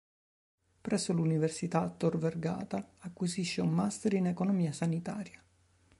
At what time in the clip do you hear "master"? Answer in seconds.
3.69-4.13